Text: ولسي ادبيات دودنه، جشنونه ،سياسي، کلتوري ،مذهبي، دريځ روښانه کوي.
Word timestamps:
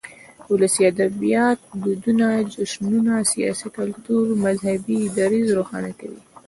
ولسي 0.51 0.81
ادبيات 0.93 1.59
دودنه، 1.83 2.29
جشنونه 2.53 3.15
،سياسي، 3.31 3.67
کلتوري 3.77 4.33
،مذهبي، 4.43 4.99
دريځ 5.17 5.47
روښانه 5.57 5.91
کوي. 5.99 6.21